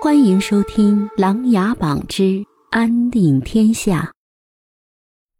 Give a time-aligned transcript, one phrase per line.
[0.00, 4.14] 欢迎收听《琅琊榜之安定天下》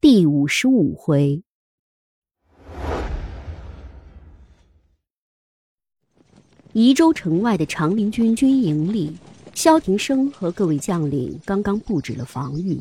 [0.00, 1.40] 第五十五回。
[6.72, 9.16] 宜州城外的长陵军军营里，
[9.54, 12.80] 萧庭生和各位将领刚刚布置了防御，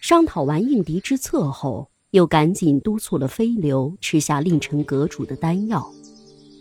[0.00, 5.92] 商讨完应敌之策后，又赶紧督促了飞流吃下令臣阁主的丹药。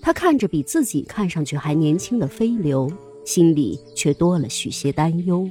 [0.01, 2.91] 他看着比自己看上去还年轻的飞流，
[3.27, 5.47] 心里却多了许些担忧。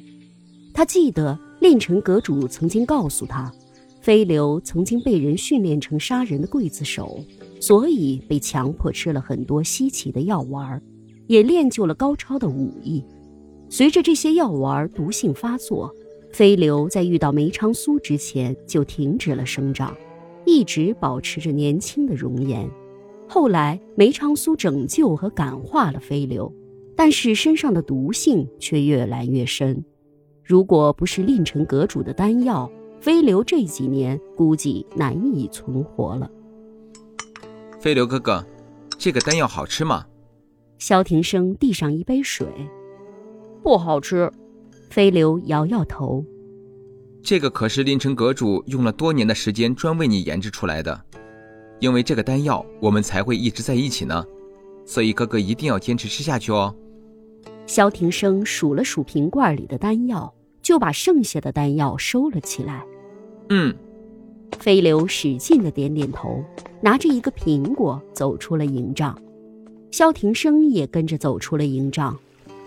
[0.72, 3.52] 他记得令城阁主曾经告诉他，
[4.00, 7.22] 飞流曾经被人训练成杀人的刽子手，
[7.60, 10.82] 所以被强迫吃了很多稀奇的药丸，
[11.26, 13.04] 也练就了高超的武艺。
[13.68, 15.94] 随着这些药丸毒性发作，
[16.32, 19.94] 飞流在遇到梅长苏之前就停止了生长，
[20.46, 22.66] 一直保持着年轻的容颜。
[23.28, 26.50] 后来梅长苏拯救和感化了飞流，
[26.96, 29.84] 但是身上的毒性却越来越深。
[30.42, 32.70] 如果不是令城阁主的丹药，
[33.00, 36.30] 飞流这几年估计难以存活了。
[37.78, 38.44] 飞流哥哥，
[38.96, 40.06] 这个丹药好吃吗？
[40.78, 42.46] 萧庭生递上一杯水。
[43.62, 44.30] 不好吃。
[44.88, 46.24] 飞流摇摇头。
[47.22, 50.98] 这个可是令城阁主用了多年的时间专为你研制出来的。
[51.80, 54.24] 因为这个丹药，我们才会一直在一起呢，
[54.86, 56.74] 所以哥哥一定要坚持吃下去哦。
[57.66, 62.84] 萧庭生数了数瓶罐里的丹药，就把剩下的丹药收了起来。
[63.48, 63.74] 嗯，
[64.58, 66.42] 飞流使劲的点点头，
[66.80, 69.18] 拿着一个苹果走出了营帐。
[69.90, 72.16] 萧庭生也跟着走出了营帐。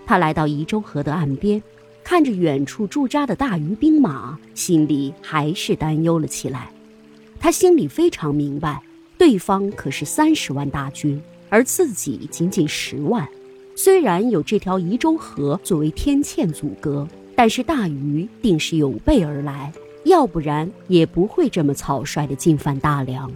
[0.05, 1.61] 他来到宜州河的岸边，
[2.03, 6.71] 看着远处驻扎的大鱼兵马，心里还是担忧了起来。
[7.39, 8.81] 他心里非常明白。
[9.17, 13.27] 对方可是三十万大军，而自己仅仅十万。
[13.81, 19.71] 虽然有这条宜州河作为天堑阻隔，但是大禹定是有备而来，
[20.03, 23.31] 要不然也不会这么草率的进犯大梁。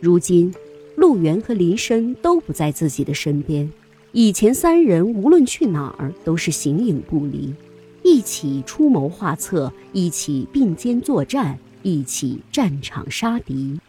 [0.00, 0.54] 如今，
[0.96, 3.66] 陆源和林深都不在自己的身边。
[4.12, 7.54] 以前三人无论去哪儿都是形影不离，
[8.02, 13.80] 一起出谋划策，一起并肩作战，一起战场杀敌。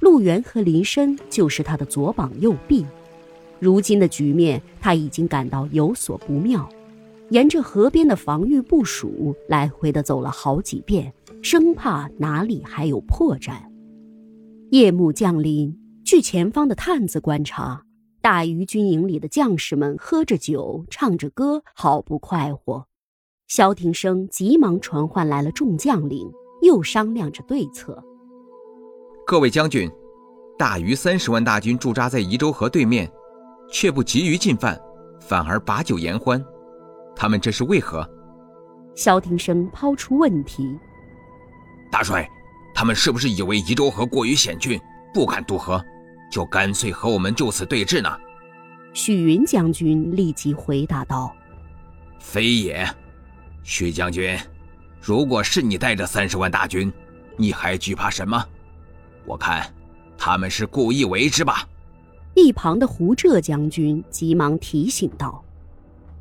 [0.00, 2.84] 陆源和林深就是他的左膀右臂，
[3.64, 6.68] 如今的局面他已经感到有所不妙，
[7.30, 11.10] 沿着河边的防御部署来回的走了好几遍，
[11.42, 13.54] 生怕哪里还有破绽。
[14.70, 17.82] 夜幕降临，据前方的探子观察，
[18.20, 22.86] 大余军营里的将士们喝着酒，唱着歌，好不快活。
[23.48, 28.04] 萧庭生急忙传唤来了众将领，又商量着对策。
[29.26, 29.90] 各位将军，
[30.58, 33.10] 大余三十万大军驻扎在宜州河对面，
[33.70, 34.80] 却不急于进犯，
[35.20, 36.44] 反而把酒言欢，
[37.14, 38.08] 他们这是为何？
[38.94, 40.78] 萧庭生抛出问题
[41.90, 42.28] ：“大帅，
[42.74, 44.80] 他们是不是以为宜州河过于险峻，
[45.12, 45.84] 不敢渡河，
[46.30, 48.16] 就干脆和我们就此对峙呢？”
[48.94, 51.34] 许云将军立即回答道
[52.20, 52.88] ：“非也，
[53.64, 54.38] 许将军，
[55.00, 56.92] 如果是你带着三十万大军，
[57.36, 58.44] 你还惧怕什么？”
[59.26, 59.74] 我看，
[60.16, 61.66] 他们是故意为之吧。
[62.34, 65.42] 一旁的胡浙将军急忙提醒道：“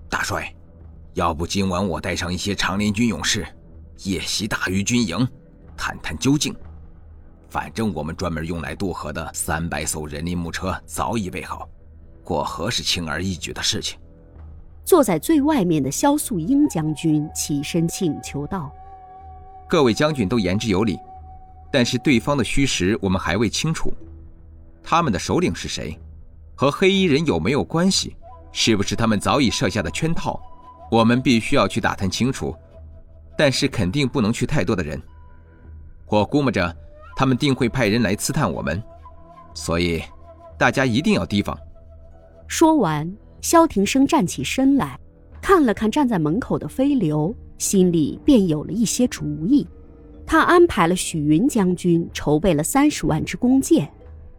[0.08, 0.54] 大帅，
[1.16, 3.46] 要不今晚我带上一些长林军勇士，
[4.04, 5.28] 夜袭大余军营，
[5.76, 6.56] 探探究竟。
[7.50, 11.68] 反正我们专门用来渡河的三百艘人力木车早已备好，
[12.24, 14.00] 过河是轻而易举的事情。”
[14.86, 18.72] 坐在最外面的萧素英将军起身请求道
[19.68, 21.00] ：“各位将军都言之有理。”
[21.72, 23.92] 但是对方的虚实我们还未清楚，
[24.84, 25.98] 他们的首领是谁，
[26.56, 28.16] 和黑衣人有没有关系？
[28.52, 30.40] 是不是他们早已设下的圈套？
[30.92, 32.56] 我们必须要去打探清楚。
[33.36, 35.02] 但是肯定不能去太多的人，
[36.06, 36.72] 我估摸着
[37.16, 38.82] 他们定会派人来刺探我们，
[39.56, 40.04] 所以
[40.56, 41.58] 大家一定要提防。
[42.48, 43.12] 说完，
[43.42, 45.00] 萧庭生站起身来，
[45.42, 49.68] 看了看站在门口的飞流，心里便有了一些主意。
[50.28, 53.92] 他安排了许云将军筹备了三十万支弓箭，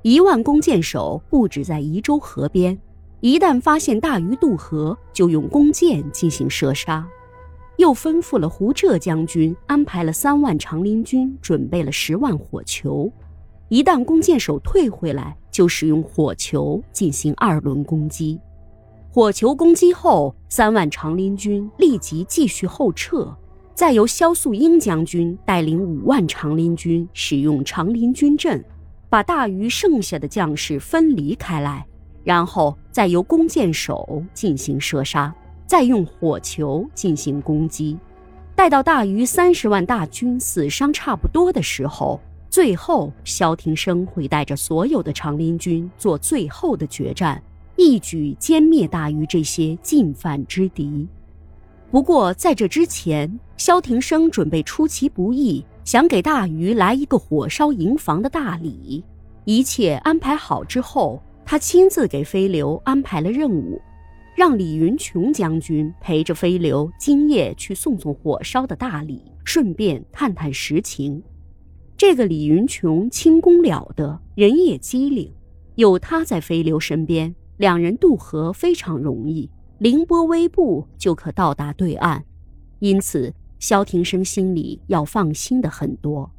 [0.06, 2.78] 一万弓箭手布置在宜州河边，
[3.20, 7.08] 一旦发现大鱼渡河，就用弓箭进行射杀。
[7.78, 13.10] 又吩咐了胡浙将军安排了三万长林军准备了十万火球，
[13.70, 18.38] 一旦弓箭手退回来，就使用火球进行二轮攻击。
[19.10, 23.34] 火球攻击后，三万长林军立即继续后撤。
[23.72, 28.62] 再由萧素英将军带领五万长林军使用长林军阵，
[29.14, 31.86] 把大余剩下的将士分离开来，
[32.24, 35.32] 然后再由弓箭手进行射杀，
[35.68, 37.96] 再用火球进行攻击。
[38.56, 42.20] 待到大于三十万大军死伤差不多的时候，
[42.50, 47.40] 最后萧庭生会带着所有的长林军做最后的决战，
[47.76, 51.06] 一举歼灭大于这些进犯之敌。
[51.88, 59.04] 不过在这之前，萧庭生准备出其不意，想给大鱼来一个火烧营房的大礼。
[59.44, 63.80] 一切安排好之后，他亲自给飞流安排了任务。
[64.34, 71.22] 让李云琼将军陪着飞流今夜去送送火烧的大礼，顺便探探实情。
[71.96, 75.32] 这个李云琼轻功了得，人也机灵，
[75.76, 79.48] 有他在飞流身边，两人渡河非常容易，
[79.78, 82.24] 凌波微步就可到达对岸。
[82.80, 83.32] 因此，
[83.64, 86.30] 萧庭生心里要放心的很多。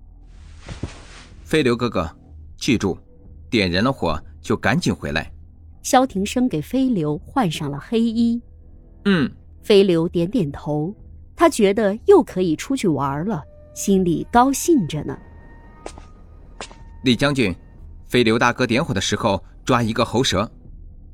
[1.44, 2.08] 飞流哥哥，
[2.56, 2.96] 记住，
[3.50, 5.32] 点燃了火就赶紧回来。
[5.82, 8.40] 萧庭生给飞流换上了黑衣，
[9.06, 9.28] 嗯，
[9.64, 10.94] 飞流点点头，
[11.36, 13.42] 他觉得又可以出去玩了，
[13.74, 15.18] 心里高兴着呢。
[17.06, 17.52] 李将军，
[18.06, 20.48] 飞流大哥点火的时候抓一个喉舌，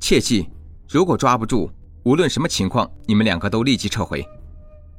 [0.01, 0.45] 切记，
[0.89, 1.71] 如果抓不住，
[2.03, 4.21] 无论什么情况，你们两个都立即撤回。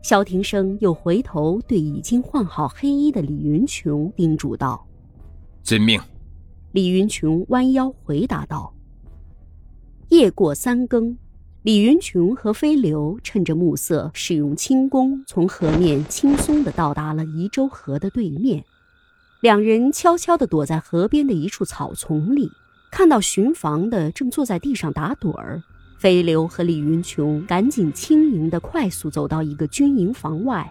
[0.03, 4.85] 萧庭生又回头对已经换好黑衣的李云琼叮嘱道
[5.63, 6.01] ：“遵命。”
[6.73, 8.75] 李云琼弯腰回答道。
[10.09, 11.17] 夜过三更，
[11.63, 18.65] 李云琼和飞流趁着暮色，使用轻功从河面轻松地到达了宜州河的对面。
[19.41, 22.51] 两人悄悄地躲在河边的一处草丛里，
[22.91, 25.63] 看到巡防的正坐在地上打盹儿。
[26.03, 30.69] 飞流和李云琼赶紧轻盈地快速走到一个军营房外，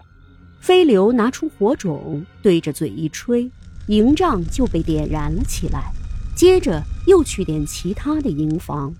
[0.60, 3.50] 飞流拿出火种，对着嘴一吹，
[3.86, 5.90] 营帐就被点燃了起来。
[6.36, 8.94] 接着又去点其他的营房。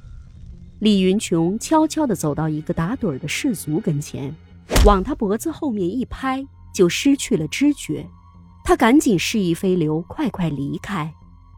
[0.79, 4.34] 李云琼悄悄地走到一个打盹的士卒跟前，
[4.87, 6.43] 往他脖子后面一拍，
[6.75, 8.08] 就失去了知觉。
[8.64, 11.12] 他赶紧示意飞流快快离开。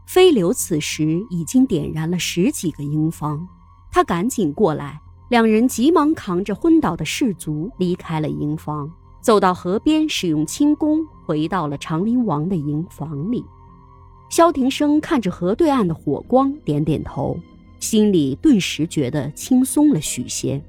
[0.09, 3.47] 飞流此时已经点燃了十几个营房，
[3.95, 13.45] 他赶紧过来，两人急忙扛着昏倒的士卒离开了营房，走到河边，使用轻功回到了长林王的营房里。
[14.31, 17.39] 萧庭生看着河对岸的火光，点点头。
[17.79, 20.61] 心里顿时觉得轻松了许些。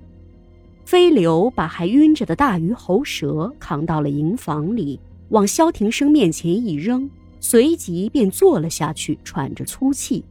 [0.86, 5.00] 飞流把还晕着的大鱼喉蛇扛到了营房里，
[5.30, 10.24] 往萧庭生面前一扔，随即便坐了下去，喘着粗气。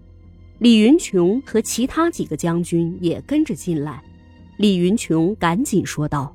[0.59, 4.03] 李云琼和其他几个将军也跟着进来。
[4.59, 6.35] 李云琼赶紧说道：“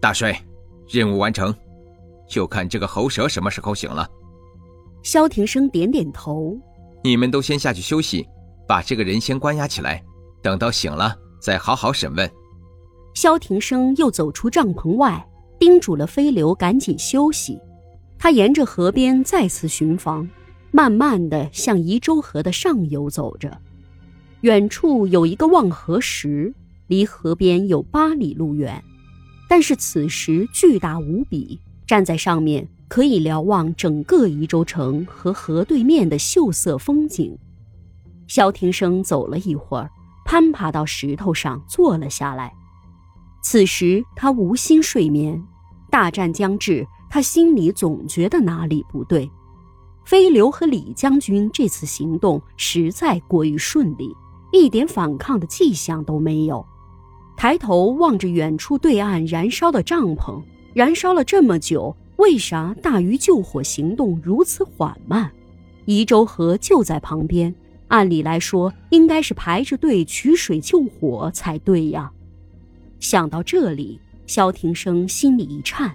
[0.00, 0.40] 大帅，
[0.88, 1.54] 任务完成，
[2.28, 4.08] 就看这个喉蛇什么时候醒了。”
[5.02, 6.58] 萧庭生点点头
[7.04, 8.26] ：“你们都先下去休息。”
[8.68, 10.02] 把这个人先关押起来，
[10.42, 12.28] 等到醒了再好好审问。
[13.14, 15.24] 萧庭生又走出帐篷外，
[15.56, 17.60] 叮嘱了飞流赶紧休息。
[18.18, 20.28] 他沿着河边再次巡防，
[20.70, 23.58] 慢慢的向宜州河的上游走着。
[24.42, 26.54] 远处有一个望河石，
[26.86, 28.82] 离河边有八里路远，
[29.48, 37.36] 但是此时巨大无比，站在上面可以瞭望整个宜州城和河对面的秀色风景。
[38.28, 39.90] 萧庭生走了一会儿，
[40.24, 42.52] 攀爬到石头上坐了下来。
[43.42, 45.42] 此时他无心睡眠，
[45.90, 49.30] 大战将至，他心里总觉得哪里不对。
[50.06, 54.14] 飞流和李将军这次行动实在过于顺利，
[54.52, 56.64] 一点反抗的迹象都没有。
[57.36, 60.40] 抬头望着远处对岸燃烧的帐篷，
[60.72, 65.28] 燃烧了这么久，为啥大鱼救火行动如此缓慢？
[65.86, 67.52] 宜州河就在旁边。
[67.88, 72.10] 按理来说，应该是排着队取水救火才对呀。
[73.00, 75.92] 想到这里，萧庭生心里一颤，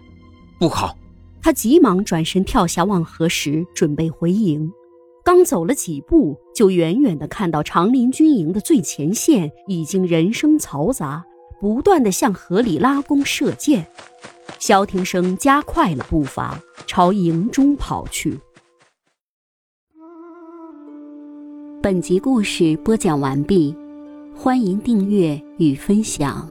[0.60, 0.98] 不好！
[1.42, 4.72] 他急忙转身跳下望河石，准备回营。
[5.24, 11.24] 刚走了几步，就远远地看到长林军营的最前线已经人声嘈杂，
[11.60, 13.86] 不断地向河里拉弓射箭。
[14.60, 18.40] 萧庭生加快了步伐，朝营中跑去。
[21.82, 23.76] 本集故事播讲完毕，
[24.36, 26.48] 欢迎订阅与分享。